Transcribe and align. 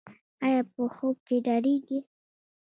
ایا 0.45 0.61
په 0.71 0.81
خوب 0.93 1.17
کې 1.27 1.35
ډاریږي؟ 1.45 1.99